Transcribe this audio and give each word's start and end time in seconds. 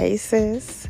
Hey, 0.00 0.16
sis. 0.16 0.88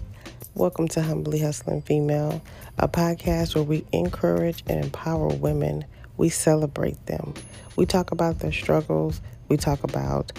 Welcome 0.55 0.87
to 0.87 1.03
Humbly 1.03 1.41
Hustling 1.41 1.83
Female, 1.83 2.41
a 2.79 2.87
podcast 2.87 3.57
where 3.57 3.65
we 3.65 3.85
encourage 3.91 4.63
and 4.69 4.85
empower 4.85 5.27
women. 5.27 5.85
We 6.17 6.29
celebrate 6.29 7.07
them. 7.07 7.35
We 7.75 7.87
talk 7.87 8.13
about 8.13 8.39
their 8.39 8.53
struggles. 8.53 9.21
We 9.49 9.57
talk 9.57 9.83
about 9.83 10.31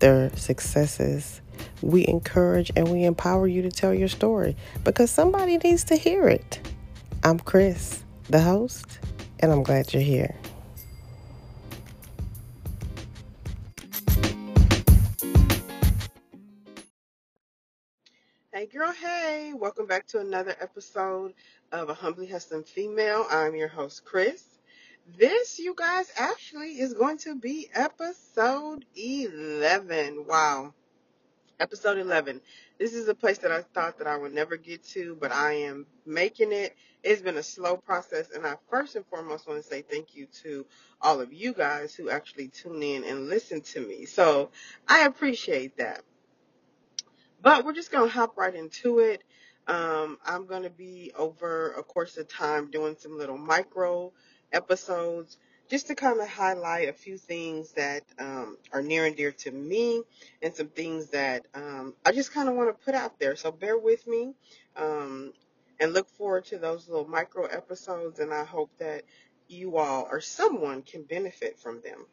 their 0.00 0.28
successes. 0.36 1.40
We 1.80 2.06
encourage 2.06 2.70
and 2.76 2.92
we 2.92 3.04
empower 3.04 3.48
you 3.48 3.62
to 3.62 3.70
tell 3.70 3.94
your 3.94 4.08
story 4.08 4.56
because 4.84 5.10
somebody 5.10 5.56
needs 5.56 5.84
to 5.84 5.96
hear 5.96 6.28
it. 6.28 6.60
I'm 7.24 7.38
Chris, 7.38 8.04
the 8.28 8.42
host, 8.42 8.98
and 9.40 9.50
I'm 9.50 9.62
glad 9.62 9.94
you're 9.94 10.02
here. 10.02 10.36
Hey, 18.50 18.64
girl, 18.64 18.92
hey, 18.92 19.52
welcome 19.54 19.86
back 19.86 20.06
to 20.06 20.20
another 20.20 20.56
episode 20.58 21.34
of 21.70 21.90
A 21.90 21.94
Humbly 21.94 22.26
Hustling 22.26 22.64
Female. 22.64 23.26
I'm 23.30 23.54
your 23.54 23.68
host, 23.68 24.06
Chris. 24.06 24.42
This, 25.18 25.58
you 25.58 25.74
guys, 25.76 26.10
actually 26.16 26.80
is 26.80 26.94
going 26.94 27.18
to 27.18 27.34
be 27.34 27.68
episode 27.74 28.86
11. 28.96 30.24
Wow. 30.26 30.72
Episode 31.60 31.98
11. 31.98 32.40
This 32.78 32.94
is 32.94 33.06
a 33.08 33.14
place 33.14 33.36
that 33.38 33.52
I 33.52 33.60
thought 33.60 33.98
that 33.98 34.06
I 34.06 34.16
would 34.16 34.32
never 34.32 34.56
get 34.56 34.82
to, 34.88 35.14
but 35.20 35.30
I 35.30 35.52
am 35.52 35.84
making 36.06 36.52
it. 36.52 36.74
It's 37.02 37.20
been 37.20 37.36
a 37.36 37.42
slow 37.42 37.76
process, 37.76 38.30
and 38.34 38.46
I 38.46 38.54
first 38.70 38.96
and 38.96 39.04
foremost 39.04 39.46
want 39.46 39.62
to 39.62 39.68
say 39.68 39.82
thank 39.82 40.14
you 40.14 40.26
to 40.42 40.64
all 41.02 41.20
of 41.20 41.34
you 41.34 41.52
guys 41.52 41.94
who 41.94 42.08
actually 42.08 42.48
tune 42.48 42.82
in 42.82 43.04
and 43.04 43.28
listen 43.28 43.60
to 43.60 43.86
me. 43.86 44.06
So 44.06 44.48
I 44.88 45.00
appreciate 45.04 45.76
that. 45.76 46.00
But 47.40 47.64
we're 47.64 47.74
just 47.74 47.92
going 47.92 48.08
to 48.08 48.14
hop 48.14 48.36
right 48.36 48.54
into 48.54 48.98
it. 48.98 49.22
Um, 49.66 50.18
I'm 50.24 50.46
going 50.46 50.62
to 50.62 50.70
be 50.70 51.12
over 51.16 51.72
a 51.72 51.82
course 51.82 52.16
of 52.16 52.28
time 52.28 52.70
doing 52.70 52.96
some 52.98 53.18
little 53.18 53.36
micro 53.36 54.12
episodes 54.52 55.36
just 55.68 55.88
to 55.88 55.94
kind 55.94 56.20
of 56.20 56.28
highlight 56.28 56.88
a 56.88 56.92
few 56.92 57.18
things 57.18 57.72
that 57.72 58.02
um, 58.18 58.56
are 58.72 58.80
near 58.80 59.04
and 59.04 59.14
dear 59.16 59.32
to 59.32 59.50
me 59.50 60.02
and 60.40 60.54
some 60.54 60.68
things 60.68 61.10
that 61.10 61.44
um, 61.54 61.94
I 62.06 62.12
just 62.12 62.32
kind 62.32 62.48
of 62.48 62.54
want 62.54 62.70
to 62.70 62.84
put 62.84 62.94
out 62.94 63.18
there. 63.18 63.36
So 63.36 63.52
bear 63.52 63.76
with 63.76 64.06
me 64.06 64.32
um, 64.76 65.32
and 65.78 65.92
look 65.92 66.08
forward 66.08 66.46
to 66.46 66.58
those 66.58 66.88
little 66.88 67.06
micro 67.06 67.44
episodes. 67.44 68.18
And 68.18 68.32
I 68.32 68.44
hope 68.44 68.70
that 68.78 69.02
you 69.48 69.76
all 69.76 70.08
or 70.10 70.20
someone 70.20 70.82
can 70.82 71.02
benefit 71.02 71.58
from 71.58 71.82
them. 71.82 72.06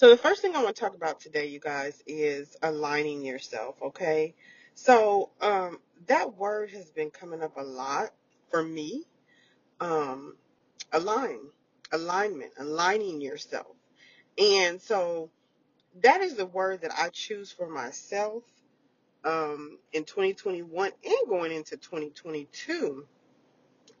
So 0.00 0.08
the 0.08 0.16
first 0.16 0.40
thing 0.40 0.56
I 0.56 0.62
want 0.62 0.74
to 0.74 0.80
talk 0.80 0.94
about 0.94 1.20
today, 1.20 1.48
you 1.48 1.60
guys, 1.60 2.02
is 2.06 2.56
aligning 2.62 3.22
yourself, 3.22 3.74
okay? 3.82 4.34
So 4.72 5.28
um, 5.42 5.78
that 6.06 6.38
word 6.38 6.70
has 6.70 6.88
been 6.88 7.10
coming 7.10 7.42
up 7.42 7.58
a 7.58 7.62
lot 7.62 8.08
for 8.50 8.62
me. 8.62 9.04
Um, 9.78 10.36
align, 10.90 11.40
alignment, 11.92 12.52
aligning 12.58 13.20
yourself. 13.20 13.76
And 14.38 14.80
so 14.80 15.28
that 16.00 16.22
is 16.22 16.34
the 16.34 16.46
word 16.46 16.80
that 16.80 16.92
I 16.98 17.10
choose 17.10 17.52
for 17.52 17.68
myself 17.68 18.42
um, 19.22 19.76
in 19.92 20.04
2021 20.04 20.92
and 21.04 21.28
going 21.28 21.52
into 21.52 21.76
2022 21.76 23.06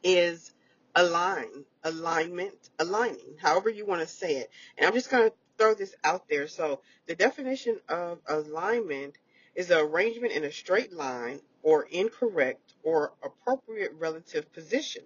is 0.02 0.50
align, 0.94 1.66
alignment, 1.84 2.70
aligning, 2.78 3.36
however 3.38 3.68
you 3.68 3.84
want 3.84 4.00
to 4.00 4.06
say 4.06 4.36
it. 4.36 4.50
And 4.78 4.86
I'm 4.86 4.94
just 4.94 5.10
going 5.10 5.28
to 5.28 5.34
throw 5.60 5.74
this 5.74 5.94
out 6.04 6.26
there. 6.28 6.48
So 6.48 6.80
the 7.06 7.14
definition 7.14 7.78
of 7.88 8.18
alignment 8.26 9.18
is 9.54 9.68
the 9.68 9.78
arrangement 9.78 10.32
in 10.32 10.44
a 10.44 10.52
straight 10.52 10.92
line 10.92 11.40
or 11.62 11.84
incorrect 11.90 12.74
or 12.82 13.12
appropriate 13.22 13.92
relative 13.98 14.50
position. 14.54 15.02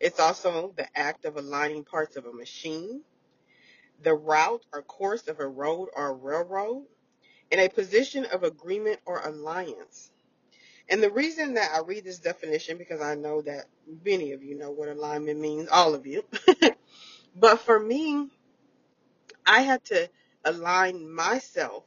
It's 0.00 0.18
also 0.18 0.72
the 0.76 0.86
act 0.98 1.26
of 1.26 1.36
aligning 1.36 1.84
parts 1.84 2.16
of 2.16 2.24
a 2.24 2.32
machine, 2.32 3.02
the 4.02 4.14
route 4.14 4.64
or 4.72 4.80
course 4.80 5.28
of 5.28 5.40
a 5.40 5.46
road 5.46 5.90
or 5.94 6.08
a 6.08 6.14
railroad, 6.14 6.86
and 7.52 7.60
a 7.60 7.68
position 7.68 8.24
of 8.26 8.44
agreement 8.44 9.00
or 9.04 9.20
alliance. 9.20 10.10
And 10.88 11.02
the 11.02 11.10
reason 11.10 11.54
that 11.54 11.70
I 11.74 11.80
read 11.80 12.04
this 12.04 12.18
definition, 12.18 12.78
because 12.78 13.02
I 13.02 13.14
know 13.14 13.42
that 13.42 13.66
many 14.04 14.32
of 14.32 14.42
you 14.42 14.56
know 14.56 14.70
what 14.70 14.88
alignment 14.88 15.38
means, 15.38 15.68
all 15.70 15.94
of 15.94 16.06
you. 16.06 16.24
but 17.36 17.60
for 17.60 17.78
me, 17.78 18.30
I 19.46 19.62
had 19.62 19.84
to 19.86 20.08
align 20.44 21.12
myself, 21.12 21.84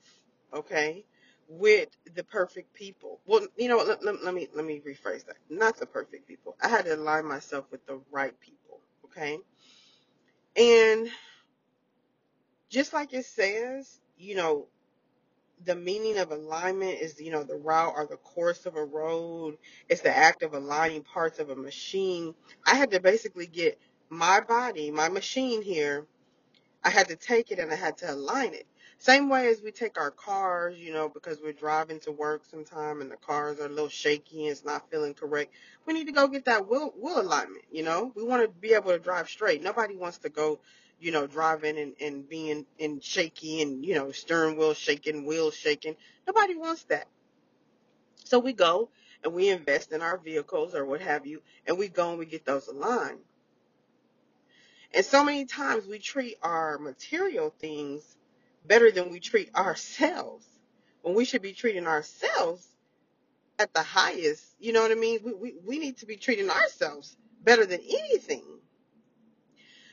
okay, 0.53 1.05
with 1.47 1.89
the 2.15 2.23
perfect 2.23 2.73
people. 2.73 3.19
Well, 3.25 3.47
you 3.57 3.67
know, 3.67 3.77
let, 3.77 4.03
let, 4.03 4.23
let 4.23 4.33
me 4.33 4.47
let 4.55 4.65
me 4.65 4.81
rephrase 4.85 5.25
that. 5.25 5.37
Not 5.49 5.77
the 5.77 5.85
perfect 5.85 6.27
people. 6.27 6.55
I 6.61 6.67
had 6.69 6.85
to 6.85 6.95
align 6.95 7.25
myself 7.25 7.65
with 7.71 7.85
the 7.85 7.99
right 8.11 8.37
people, 8.39 8.79
okay? 9.05 9.37
And 10.55 11.09
just 12.69 12.93
like 12.93 13.13
it 13.13 13.25
says, 13.25 13.99
you 14.17 14.35
know, 14.35 14.67
the 15.65 15.75
meaning 15.75 16.17
of 16.17 16.31
alignment 16.31 16.99
is, 16.99 17.19
you 17.21 17.31
know, 17.31 17.43
the 17.43 17.55
route 17.55 17.93
or 17.95 18.05
the 18.05 18.17
course 18.17 18.65
of 18.65 18.75
a 18.75 18.83
road. 18.83 19.57
It's 19.89 20.01
the 20.01 20.15
act 20.15 20.43
of 20.43 20.53
aligning 20.53 21.03
parts 21.03 21.39
of 21.39 21.49
a 21.49 21.55
machine. 21.55 22.33
I 22.65 22.75
had 22.75 22.91
to 22.91 22.99
basically 22.99 23.47
get 23.47 23.79
my 24.09 24.41
body, 24.41 24.91
my 24.91 25.09
machine 25.09 25.61
here, 25.61 26.05
I 26.83 26.89
had 26.89 27.07
to 27.09 27.15
take 27.15 27.51
it 27.51 27.59
and 27.59 27.71
I 27.71 27.75
had 27.75 27.97
to 27.99 28.11
align 28.13 28.53
it. 28.53 28.65
Same 28.97 29.29
way 29.29 29.47
as 29.47 29.61
we 29.61 29.71
take 29.71 29.99
our 29.99 30.11
cars, 30.11 30.77
you 30.77 30.93
know, 30.93 31.09
because 31.09 31.39
we're 31.41 31.53
driving 31.53 31.99
to 32.01 32.11
work 32.11 32.43
sometime 32.45 33.01
and 33.01 33.11
the 33.11 33.17
cars 33.17 33.59
are 33.59 33.65
a 33.65 33.69
little 33.69 33.89
shaky 33.89 34.43
and 34.43 34.51
it's 34.51 34.65
not 34.65 34.89
feeling 34.89 35.13
correct. 35.13 35.53
We 35.85 35.93
need 35.93 36.07
to 36.07 36.13
go 36.13 36.27
get 36.27 36.45
that 36.45 36.69
wheel, 36.69 36.93
wheel 36.99 37.19
alignment, 37.19 37.65
you 37.71 37.83
know. 37.83 38.11
We 38.15 38.23
want 38.23 38.43
to 38.43 38.47
be 38.47 38.73
able 38.73 38.91
to 38.91 38.99
drive 38.99 39.29
straight. 39.29 39.61
Nobody 39.63 39.95
wants 39.95 40.19
to 40.19 40.29
go, 40.29 40.59
you 40.99 41.11
know, 41.11 41.27
driving 41.27 41.77
and, 41.77 41.93
and 41.99 42.27
being 42.27 42.65
in 42.77 42.99
shaky 43.01 43.61
and, 43.61 43.85
you 43.85 43.95
know, 43.95 44.11
steering 44.11 44.57
wheel 44.57 44.73
shaking, 44.73 45.25
wheels 45.25 45.55
shaking. 45.55 45.95
Nobody 46.27 46.55
wants 46.55 46.83
that. 46.85 47.07
So 48.25 48.39
we 48.39 48.53
go 48.53 48.89
and 49.23 49.33
we 49.33 49.49
invest 49.49 49.91
in 49.91 50.01
our 50.01 50.17
vehicles 50.17 50.75
or 50.75 50.85
what 50.85 51.01
have 51.01 51.25
you, 51.25 51.41
and 51.67 51.77
we 51.77 51.87
go 51.89 52.09
and 52.11 52.19
we 52.19 52.25
get 52.25 52.45
those 52.45 52.67
aligned. 52.67 53.19
And 54.93 55.05
so 55.05 55.23
many 55.23 55.45
times 55.45 55.87
we 55.87 55.99
treat 55.99 56.37
our 56.43 56.77
material 56.77 57.53
things 57.59 58.17
better 58.65 58.91
than 58.91 59.09
we 59.11 59.19
treat 59.19 59.53
ourselves 59.55 60.45
when 61.01 61.15
we 61.15 61.25
should 61.25 61.41
be 61.41 61.53
treating 61.53 61.87
ourselves 61.87 62.67
at 63.57 63.73
the 63.73 63.81
highest. 63.81 64.43
You 64.59 64.73
know 64.73 64.81
what 64.81 64.91
I 64.91 64.95
mean? 64.95 65.19
We, 65.23 65.33
we, 65.33 65.53
we 65.65 65.79
need 65.79 65.97
to 65.97 66.05
be 66.05 66.15
treating 66.15 66.49
ourselves 66.49 67.17
better 67.43 67.65
than 67.65 67.81
anything. 67.81 68.43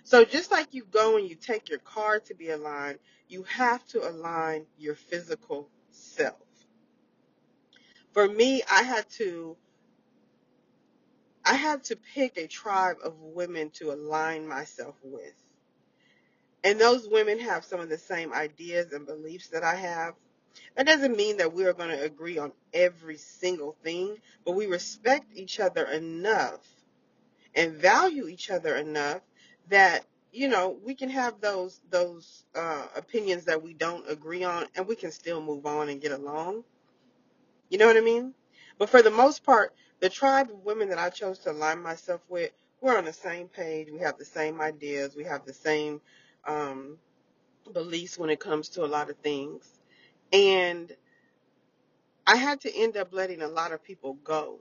So 0.04 0.24
just 0.24 0.50
like 0.50 0.74
you 0.74 0.84
go 0.84 1.16
and 1.16 1.28
you 1.28 1.34
take 1.34 1.68
your 1.68 1.78
car 1.78 2.20
to 2.20 2.34
be 2.34 2.50
aligned, 2.50 2.98
you 3.28 3.44
have 3.44 3.84
to 3.88 4.08
align 4.08 4.66
your 4.78 4.94
physical 4.94 5.68
self. 5.90 6.36
For 8.12 8.28
me, 8.28 8.62
I 8.70 8.82
had 8.82 9.08
to 9.10 9.56
I 11.50 11.54
had 11.54 11.82
to 11.84 11.96
pick 11.96 12.36
a 12.36 12.46
tribe 12.46 12.98
of 13.02 13.20
women 13.20 13.70
to 13.70 13.90
align 13.90 14.46
myself 14.46 14.94
with. 15.02 15.34
And 16.62 16.80
those 16.80 17.08
women 17.08 17.40
have 17.40 17.64
some 17.64 17.80
of 17.80 17.88
the 17.88 17.98
same 17.98 18.32
ideas 18.32 18.92
and 18.92 19.04
beliefs 19.04 19.48
that 19.48 19.64
I 19.64 19.74
have. 19.74 20.14
That 20.76 20.86
doesn't 20.86 21.16
mean 21.16 21.38
that 21.38 21.52
we 21.52 21.64
are 21.64 21.72
going 21.72 21.90
to 21.90 22.04
agree 22.04 22.38
on 22.38 22.52
every 22.72 23.16
single 23.16 23.74
thing, 23.82 24.18
but 24.44 24.52
we 24.52 24.66
respect 24.66 25.26
each 25.34 25.58
other 25.58 25.84
enough 25.86 26.60
and 27.56 27.72
value 27.72 28.28
each 28.28 28.48
other 28.48 28.76
enough 28.76 29.20
that 29.70 30.04
you 30.32 30.46
know 30.46 30.78
we 30.84 30.94
can 30.94 31.10
have 31.10 31.40
those 31.40 31.80
those 31.90 32.44
uh, 32.54 32.86
opinions 32.94 33.46
that 33.46 33.60
we 33.60 33.74
don't 33.74 34.08
agree 34.08 34.44
on, 34.44 34.66
and 34.76 34.86
we 34.86 34.94
can 34.94 35.10
still 35.10 35.42
move 35.42 35.66
on 35.66 35.88
and 35.88 36.00
get 36.00 36.12
along. 36.12 36.62
You 37.70 37.78
know 37.78 37.88
what 37.88 37.96
I 37.96 38.02
mean? 38.02 38.34
But 38.78 38.88
for 38.88 39.02
the 39.02 39.10
most 39.10 39.42
part, 39.42 39.74
the 40.00 40.10
tribe 40.10 40.50
of 40.50 40.64
women 40.64 40.88
that 40.90 40.98
I 40.98 41.10
chose 41.10 41.38
to 41.40 41.52
align 41.52 41.82
myself 41.82 42.20
with, 42.28 42.50
we're 42.80 42.96
on 42.98 43.04
the 43.04 43.12
same 43.12 43.48
page. 43.48 43.88
We 43.92 44.00
have 44.00 44.18
the 44.18 44.24
same 44.24 44.60
ideas. 44.60 45.16
We 45.16 45.24
have 45.24 45.46
the 45.46 45.54
same 45.54 46.00
um, 46.46 46.98
beliefs 47.72 48.18
when 48.18 48.30
it 48.30 48.40
comes 48.40 48.70
to 48.70 48.84
a 48.84 48.88
lot 48.88 49.10
of 49.10 49.16
things. 49.18 49.68
And 50.32 50.92
I 52.26 52.36
had 52.36 52.62
to 52.62 52.74
end 52.74 52.96
up 52.96 53.08
letting 53.12 53.42
a 53.42 53.48
lot 53.48 53.72
of 53.72 53.84
people 53.84 54.14
go. 54.24 54.58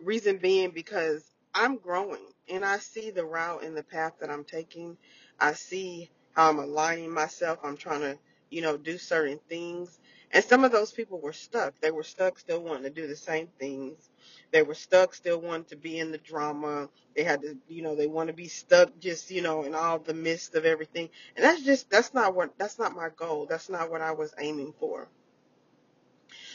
Reason 0.00 0.38
being 0.38 0.70
because 0.70 1.24
I'm 1.54 1.78
growing 1.78 2.26
and 2.48 2.64
I 2.64 2.78
see 2.78 3.10
the 3.10 3.24
route 3.24 3.64
and 3.64 3.76
the 3.76 3.82
path 3.82 4.14
that 4.20 4.30
I'm 4.30 4.44
taking. 4.44 4.96
I 5.40 5.54
see 5.54 6.10
how 6.34 6.50
I'm 6.50 6.58
aligning 6.58 7.10
myself. 7.12 7.58
I'm 7.64 7.76
trying 7.76 8.02
to, 8.02 8.18
you 8.50 8.62
know, 8.62 8.76
do 8.76 8.98
certain 8.98 9.40
things. 9.48 9.98
And 10.32 10.44
some 10.44 10.64
of 10.64 10.72
those 10.72 10.92
people 10.92 11.20
were 11.20 11.32
stuck. 11.32 11.74
They 11.80 11.90
were 11.90 12.02
stuck 12.02 12.38
still 12.38 12.62
wanting 12.62 12.84
to 12.84 12.90
do 12.90 13.06
the 13.06 13.16
same 13.16 13.48
things. 13.58 14.10
They 14.52 14.62
were 14.62 14.74
stuck 14.74 15.14
still 15.14 15.40
wanting 15.40 15.66
to 15.66 15.76
be 15.76 15.98
in 15.98 16.12
the 16.12 16.18
drama. 16.18 16.88
They 17.16 17.22
had 17.24 17.42
to, 17.42 17.56
you 17.68 17.82
know, 17.82 17.94
they 17.94 18.08
want 18.08 18.28
to 18.28 18.34
be 18.34 18.48
stuck 18.48 18.98
just, 18.98 19.30
you 19.30 19.42
know, 19.42 19.62
in 19.64 19.74
all 19.74 19.98
the 19.98 20.14
midst 20.14 20.54
of 20.54 20.64
everything. 20.64 21.10
And 21.36 21.44
that's 21.44 21.62
just, 21.62 21.90
that's 21.90 22.12
not 22.12 22.34
what, 22.34 22.58
that's 22.58 22.78
not 22.78 22.94
my 22.94 23.08
goal. 23.16 23.46
That's 23.48 23.70
not 23.70 23.90
what 23.90 24.02
I 24.02 24.12
was 24.12 24.34
aiming 24.38 24.74
for. 24.80 25.08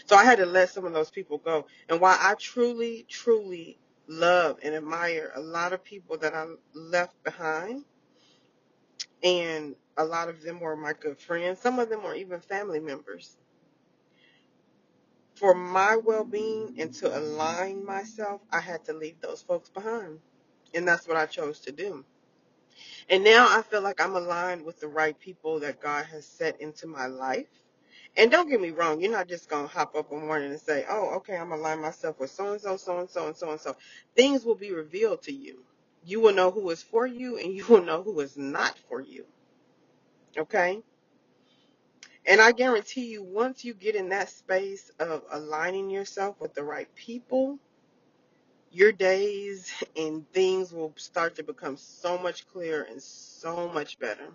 So 0.05 0.15
I 0.15 0.25
had 0.25 0.39
to 0.39 0.45
let 0.45 0.69
some 0.69 0.85
of 0.85 0.93
those 0.93 1.11
people 1.11 1.37
go. 1.37 1.65
And 1.89 2.01
while 2.01 2.17
I 2.19 2.35
truly, 2.35 3.05
truly 3.09 3.77
love 4.07 4.59
and 4.63 4.75
admire 4.75 5.31
a 5.35 5.41
lot 5.41 5.73
of 5.73 5.83
people 5.83 6.17
that 6.17 6.35
I 6.35 6.45
left 6.73 7.21
behind, 7.23 7.85
and 9.23 9.75
a 9.97 10.05
lot 10.05 10.29
of 10.29 10.41
them 10.41 10.59
were 10.59 10.75
my 10.75 10.93
good 10.93 11.19
friends, 11.19 11.59
some 11.59 11.79
of 11.79 11.89
them 11.89 12.03
were 12.03 12.15
even 12.15 12.39
family 12.41 12.79
members. 12.79 13.37
For 15.41 15.55
my 15.55 15.97
well 15.97 16.25
being 16.25 16.75
and 16.79 16.93
to 16.95 17.19
align 17.19 17.85
myself, 17.85 18.41
I 18.53 18.61
had 18.61 18.85
to 18.85 18.93
leave 18.93 19.21
those 19.21 19.43
folks 19.43 19.69
behind. 19.69 20.21
And 20.75 20.87
that's 20.87 21.09
what 21.09 21.17
I 21.17 21.27
chose 21.27 21.59
to 21.61 21.73
do. 21.73 22.05
And 23.09 23.23
now 23.23 23.47
I 23.49 23.61
feel 23.61 23.81
like 23.81 24.01
I'm 24.01 24.15
aligned 24.15 24.65
with 24.65 24.79
the 24.79 24.87
right 24.87 25.19
people 25.19 25.59
that 25.61 25.81
God 25.81 26.05
has 26.05 26.25
set 26.25 26.59
into 26.61 26.87
my 26.87 27.07
life. 27.07 27.47
And 28.17 28.31
don't 28.31 28.49
get 28.49 28.61
me 28.61 28.71
wrong, 28.71 29.01
you're 29.01 29.11
not 29.11 29.27
just 29.29 29.49
going 29.49 29.67
to 29.67 29.73
hop 29.73 29.95
up 29.95 30.11
one 30.11 30.27
morning 30.27 30.51
and 30.51 30.59
say, 30.59 30.85
oh, 30.89 31.15
okay, 31.17 31.37
I'm 31.37 31.51
align 31.51 31.81
myself 31.81 32.19
with 32.19 32.31
so 32.31 32.53
and 32.53 32.61
so, 32.61 32.77
so 32.77 32.99
and 32.99 33.09
so, 33.09 33.27
and 33.27 33.37
so 33.37 33.51
and 33.51 33.61
so. 33.61 33.75
Things 34.15 34.45
will 34.45 34.55
be 34.55 34.73
revealed 34.73 35.23
to 35.23 35.33
you. 35.33 35.63
You 36.05 36.21
will 36.21 36.33
know 36.33 36.51
who 36.51 36.69
is 36.71 36.83
for 36.83 37.07
you 37.07 37.37
and 37.37 37.53
you 37.53 37.65
will 37.69 37.83
know 37.83 38.03
who 38.03 38.19
is 38.21 38.37
not 38.37 38.77
for 38.89 39.01
you. 39.01 39.25
Okay? 40.37 40.81
And 42.25 42.39
I 42.39 42.51
guarantee 42.51 43.07
you, 43.07 43.23
once 43.23 43.65
you 43.65 43.73
get 43.73 43.95
in 43.95 44.09
that 44.09 44.29
space 44.29 44.91
of 44.99 45.23
aligning 45.31 45.89
yourself 45.89 46.39
with 46.39 46.53
the 46.53 46.63
right 46.63 46.93
people, 46.95 47.57
your 48.71 48.91
days 48.91 49.71
and 49.97 50.29
things 50.31 50.73
will 50.73 50.93
start 50.95 51.35
to 51.35 51.43
become 51.43 51.77
so 51.77 52.17
much 52.17 52.47
clearer 52.47 52.83
and 52.83 53.01
so 53.01 53.69
much 53.69 53.99
better. 53.99 54.29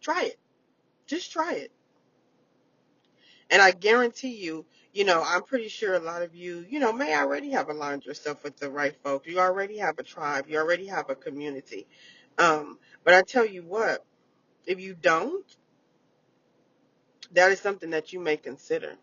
Try 0.00 0.24
it. 0.24 0.38
Just 1.06 1.32
try 1.32 1.54
it. 1.54 1.72
And 3.50 3.60
I 3.60 3.72
guarantee 3.72 4.36
you, 4.36 4.64
you 4.92 5.04
know, 5.04 5.22
I'm 5.24 5.42
pretty 5.42 5.68
sure 5.68 5.94
a 5.94 6.00
lot 6.00 6.22
of 6.22 6.34
you, 6.34 6.64
you 6.68 6.78
know, 6.80 6.92
may 6.92 7.16
already 7.16 7.50
have 7.50 7.68
aligned 7.68 8.04
yourself 8.04 8.44
with 8.44 8.56
the 8.56 8.70
right 8.70 8.94
folks. 9.02 9.26
You 9.26 9.38
already 9.38 9.78
have 9.78 9.98
a 9.98 10.02
tribe. 10.02 10.46
You 10.48 10.58
already 10.58 10.86
have 10.86 11.10
a 11.10 11.14
community. 11.14 11.86
Um, 12.38 12.78
but 13.04 13.14
I 13.14 13.22
tell 13.22 13.44
you 13.44 13.62
what, 13.62 14.04
if 14.66 14.80
you 14.80 14.94
don't, 14.94 15.44
that 17.32 17.52
is 17.52 17.60
something 17.60 17.90
that 17.90 18.12
you 18.12 18.20
may 18.20 18.36
consider. 18.36 18.96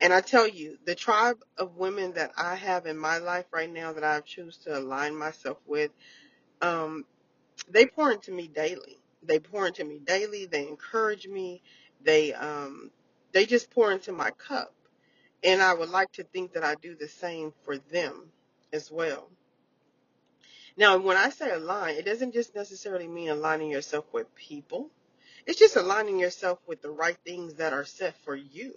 And 0.00 0.12
I 0.12 0.20
tell 0.20 0.46
you, 0.46 0.78
the 0.84 0.94
tribe 0.94 1.38
of 1.56 1.76
women 1.76 2.12
that 2.14 2.32
I 2.36 2.56
have 2.56 2.86
in 2.86 2.98
my 2.98 3.18
life 3.18 3.46
right 3.52 3.72
now 3.72 3.92
that 3.92 4.04
I 4.04 4.20
choose 4.20 4.58
to 4.58 4.78
align 4.78 5.16
myself 5.16 5.58
with, 5.66 5.90
um, 6.60 7.04
they 7.68 7.86
pour 7.86 8.12
into 8.12 8.32
me 8.32 8.48
daily. 8.48 8.98
They 9.22 9.38
pour 9.38 9.66
into 9.66 9.84
me 9.84 10.00
daily. 10.04 10.46
They 10.46 10.68
encourage 10.68 11.26
me. 11.26 11.62
They 12.02 12.34
um, 12.34 12.90
they 13.32 13.46
just 13.46 13.70
pour 13.70 13.92
into 13.92 14.12
my 14.12 14.30
cup. 14.32 14.74
And 15.42 15.62
I 15.62 15.74
would 15.74 15.90
like 15.90 16.12
to 16.12 16.24
think 16.24 16.54
that 16.54 16.64
I 16.64 16.74
do 16.76 16.94
the 16.94 17.08
same 17.08 17.52
for 17.64 17.78
them 17.78 18.30
as 18.72 18.90
well. 18.90 19.28
Now, 20.76 20.98
when 20.98 21.16
I 21.16 21.30
say 21.30 21.50
align, 21.50 21.96
it 21.96 22.04
doesn't 22.04 22.32
just 22.32 22.54
necessarily 22.54 23.06
mean 23.06 23.28
aligning 23.28 23.70
yourself 23.70 24.06
with 24.12 24.34
people. 24.34 24.90
It's 25.46 25.58
just 25.58 25.76
aligning 25.76 26.18
yourself 26.18 26.58
with 26.66 26.80
the 26.80 26.90
right 26.90 27.18
things 27.24 27.54
that 27.54 27.72
are 27.72 27.84
set 27.84 28.16
for 28.24 28.34
you. 28.34 28.74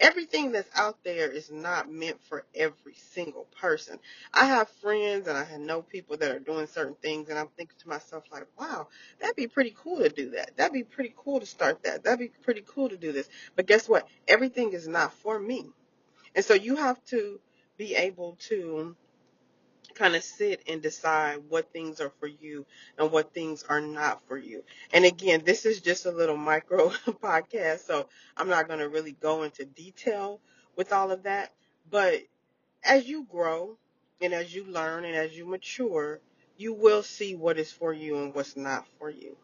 Everything 0.00 0.52
that's 0.52 0.68
out 0.74 0.96
there 1.04 1.30
is 1.30 1.50
not 1.50 1.92
meant 1.92 2.20
for 2.22 2.46
every 2.54 2.94
single 2.94 3.46
person. 3.60 3.98
I 4.32 4.46
have 4.46 4.68
friends 4.82 5.28
and 5.28 5.36
I 5.36 5.56
know 5.58 5.82
people 5.82 6.16
that 6.16 6.30
are 6.30 6.38
doing 6.40 6.66
certain 6.66 6.96
things 7.02 7.28
and 7.28 7.38
I'm 7.38 7.48
thinking 7.48 7.76
to 7.80 7.88
myself 7.88 8.24
like, 8.32 8.46
wow, 8.58 8.88
that'd 9.20 9.36
be 9.36 9.46
pretty 9.46 9.74
cool 9.76 9.98
to 9.98 10.08
do 10.08 10.30
that. 10.30 10.56
That'd 10.56 10.72
be 10.72 10.84
pretty 10.84 11.14
cool 11.16 11.38
to 11.38 11.46
start 11.46 11.82
that. 11.82 12.02
That'd 12.02 12.18
be 12.18 12.32
pretty 12.42 12.64
cool 12.66 12.88
to 12.88 12.96
do 12.96 13.12
this. 13.12 13.28
But 13.56 13.66
guess 13.66 13.88
what? 13.88 14.08
Everything 14.26 14.72
is 14.72 14.88
not 14.88 15.12
for 15.12 15.38
me. 15.38 15.68
And 16.34 16.44
so 16.44 16.54
you 16.54 16.76
have 16.76 17.04
to 17.06 17.38
be 17.76 17.94
able 17.94 18.36
to 18.48 18.96
kind 19.94 20.16
of 20.16 20.22
sit 20.22 20.62
and 20.68 20.82
decide 20.82 21.42
what 21.48 21.72
things 21.72 22.00
are 22.00 22.12
for 22.20 22.26
you 22.26 22.66
and 22.98 23.10
what 23.10 23.34
things 23.34 23.64
are 23.68 23.80
not 23.80 24.26
for 24.26 24.38
you. 24.38 24.62
And 24.92 25.04
again, 25.04 25.42
this 25.44 25.66
is 25.66 25.80
just 25.80 26.06
a 26.06 26.10
little 26.10 26.36
micro 26.36 26.88
podcast, 27.08 27.80
so 27.80 28.06
I'm 28.36 28.48
not 28.48 28.68
going 28.68 28.80
to 28.80 28.88
really 28.88 29.16
go 29.20 29.42
into 29.42 29.64
detail 29.64 30.40
with 30.76 30.92
all 30.92 31.10
of 31.10 31.24
that. 31.24 31.52
But 31.90 32.22
as 32.84 33.06
you 33.06 33.24
grow 33.24 33.76
and 34.20 34.32
as 34.32 34.54
you 34.54 34.64
learn 34.64 35.04
and 35.04 35.16
as 35.16 35.36
you 35.36 35.46
mature, 35.46 36.20
you 36.56 36.74
will 36.74 37.02
see 37.02 37.34
what 37.34 37.58
is 37.58 37.72
for 37.72 37.92
you 37.92 38.22
and 38.22 38.34
what's 38.34 38.56
not 38.56 38.86
for 38.98 39.10
you. 39.10 39.36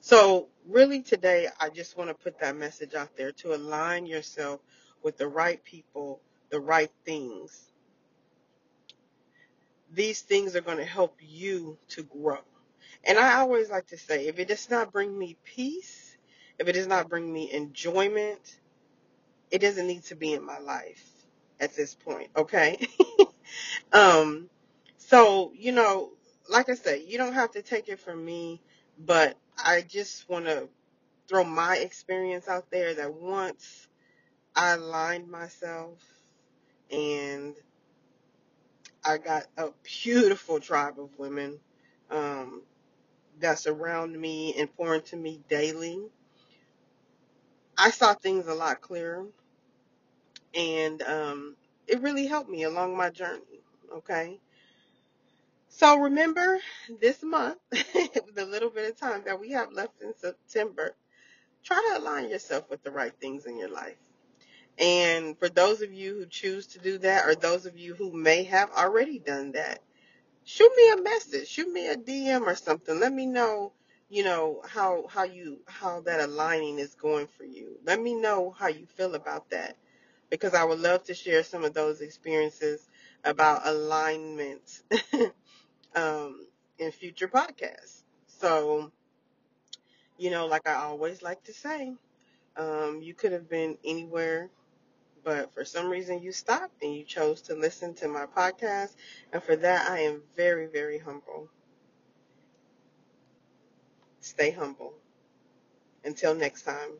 So, 0.00 0.48
really, 0.68 1.00
today, 1.00 1.48
I 1.58 1.70
just 1.70 1.96
want 1.96 2.10
to 2.10 2.14
put 2.14 2.38
that 2.40 2.56
message 2.56 2.94
out 2.94 3.16
there 3.16 3.32
to 3.32 3.54
align 3.54 4.04
yourself 4.04 4.60
with 5.02 5.16
the 5.16 5.28
right 5.28 5.62
people, 5.64 6.20
the 6.50 6.60
right 6.60 6.90
things 7.06 7.70
these 9.94 10.20
things 10.20 10.56
are 10.56 10.60
going 10.60 10.78
to 10.78 10.84
help 10.84 11.16
you 11.20 11.78
to 11.90 12.02
grow. 12.02 12.38
And 13.04 13.18
I 13.18 13.34
always 13.40 13.70
like 13.70 13.88
to 13.88 13.98
say, 13.98 14.26
if 14.26 14.38
it 14.38 14.48
does 14.48 14.70
not 14.70 14.92
bring 14.92 15.16
me 15.16 15.36
peace, 15.44 16.16
if 16.58 16.68
it 16.68 16.72
does 16.72 16.86
not 16.86 17.08
bring 17.08 17.30
me 17.30 17.52
enjoyment, 17.52 18.58
it 19.50 19.60
doesn't 19.60 19.86
need 19.86 20.04
to 20.04 20.16
be 20.16 20.32
in 20.32 20.44
my 20.44 20.58
life 20.58 21.04
at 21.60 21.76
this 21.76 21.94
point, 21.94 22.30
okay? 22.36 22.88
um, 23.92 24.48
so, 24.96 25.52
you 25.54 25.72
know, 25.72 26.10
like 26.48 26.68
I 26.68 26.74
said, 26.74 27.02
you 27.06 27.18
don't 27.18 27.34
have 27.34 27.52
to 27.52 27.62
take 27.62 27.88
it 27.88 28.00
from 28.00 28.24
me, 28.24 28.60
but 28.98 29.36
I 29.62 29.82
just 29.82 30.28
want 30.28 30.46
to 30.46 30.68
throw 31.28 31.44
my 31.44 31.76
experience 31.76 32.48
out 32.48 32.70
there 32.70 32.94
that 32.94 33.14
once 33.14 33.88
I 34.56 34.72
aligned 34.72 35.28
myself 35.28 35.98
and 36.90 37.54
I 39.04 39.18
got 39.18 39.44
a 39.58 39.70
beautiful 39.84 40.60
tribe 40.60 41.00
of 41.00 41.10
women 41.18 41.60
um, 42.10 42.62
that 43.40 43.58
surround 43.58 44.18
me 44.20 44.54
and 44.58 44.74
pour 44.76 44.96
into 44.96 45.16
me 45.16 45.40
daily. 45.48 46.00
I 47.78 47.90
saw 47.90 48.14
things 48.14 48.46
a 48.48 48.54
lot 48.54 48.80
clearer, 48.80 49.26
and 50.54 51.02
um, 51.02 51.56
it 51.88 52.02
really 52.02 52.26
helped 52.26 52.50
me 52.50 52.64
along 52.64 52.96
my 52.96 53.10
journey. 53.10 53.62
Okay. 53.96 54.38
So 55.68 55.98
remember 56.00 56.60
this 57.00 57.22
month, 57.22 57.58
the 57.70 58.46
little 58.48 58.70
bit 58.70 58.90
of 58.90 58.96
time 58.98 59.22
that 59.26 59.40
we 59.40 59.50
have 59.52 59.72
left 59.72 60.02
in 60.02 60.14
September, 60.16 60.94
try 61.64 61.76
to 61.94 62.00
align 62.02 62.30
yourself 62.30 62.70
with 62.70 62.82
the 62.84 62.92
right 62.92 63.14
things 63.20 63.46
in 63.46 63.58
your 63.58 63.70
life. 63.70 63.98
And 64.78 65.38
for 65.38 65.48
those 65.48 65.82
of 65.82 65.92
you 65.92 66.14
who 66.14 66.26
choose 66.26 66.66
to 66.68 66.78
do 66.78 66.98
that, 66.98 67.26
or 67.26 67.34
those 67.34 67.66
of 67.66 67.78
you 67.78 67.94
who 67.94 68.12
may 68.12 68.42
have 68.44 68.70
already 68.72 69.18
done 69.18 69.52
that, 69.52 69.80
shoot 70.44 70.70
me 70.76 70.92
a 70.92 71.02
message, 71.02 71.48
shoot 71.48 71.70
me 71.70 71.88
a 71.88 71.96
DM 71.96 72.42
or 72.42 72.56
something. 72.56 72.98
Let 72.98 73.12
me 73.12 73.26
know, 73.26 73.72
you 74.08 74.24
know, 74.24 74.62
how 74.66 75.06
how 75.08 75.24
you 75.24 75.60
how 75.66 76.00
that 76.02 76.20
aligning 76.20 76.78
is 76.78 76.94
going 76.94 77.28
for 77.28 77.44
you. 77.44 77.78
Let 77.84 78.00
me 78.00 78.14
know 78.14 78.50
how 78.50 78.68
you 78.68 78.86
feel 78.86 79.14
about 79.14 79.50
that. 79.50 79.76
Because 80.30 80.54
I 80.54 80.64
would 80.64 80.80
love 80.80 81.04
to 81.04 81.14
share 81.14 81.44
some 81.44 81.64
of 81.64 81.74
those 81.74 82.00
experiences 82.00 82.88
about 83.24 83.66
alignment 83.66 84.82
um, 85.94 86.46
in 86.78 86.90
future 86.90 87.28
podcasts. 87.28 88.02
So, 88.26 88.90
you 90.18 90.30
know, 90.30 90.46
like 90.46 90.68
I 90.68 90.74
always 90.74 91.22
like 91.22 91.44
to 91.44 91.52
say, 91.52 91.94
um, 92.56 93.00
you 93.02 93.14
could 93.14 93.32
have 93.32 93.48
been 93.48 93.78
anywhere 93.84 94.50
but 95.24 95.52
for 95.54 95.64
some 95.64 95.88
reason 95.88 96.22
you 96.22 96.32
stopped 96.32 96.82
and 96.82 96.94
you 96.94 97.04
chose 97.04 97.40
to 97.42 97.54
listen 97.54 97.94
to 97.94 98.08
my 98.08 98.26
podcast. 98.26 98.94
And 99.32 99.42
for 99.42 99.56
that, 99.56 99.90
I 99.90 100.00
am 100.00 100.22
very, 100.36 100.66
very 100.66 100.98
humble. 100.98 101.48
Stay 104.20 104.50
humble. 104.50 104.94
Until 106.04 106.34
next 106.34 106.62
time. 106.62 106.90